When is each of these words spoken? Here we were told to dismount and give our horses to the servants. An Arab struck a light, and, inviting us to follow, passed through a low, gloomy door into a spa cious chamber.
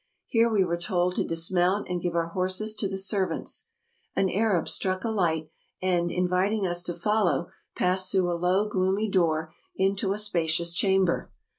Here 0.25 0.49
we 0.49 0.63
were 0.65 0.79
told 0.79 1.13
to 1.13 1.23
dismount 1.23 1.87
and 1.87 2.01
give 2.01 2.15
our 2.15 2.29
horses 2.29 2.73
to 2.73 2.87
the 2.87 2.97
servants. 2.97 3.67
An 4.15 4.31
Arab 4.31 4.67
struck 4.67 5.03
a 5.03 5.11
light, 5.11 5.51
and, 5.79 6.09
inviting 6.09 6.65
us 6.65 6.81
to 6.81 6.95
follow, 6.95 7.51
passed 7.75 8.11
through 8.11 8.31
a 8.31 8.33
low, 8.33 8.67
gloomy 8.67 9.07
door 9.11 9.53
into 9.75 10.11
a 10.11 10.17
spa 10.17 10.47
cious 10.47 10.73
chamber. 10.73 11.29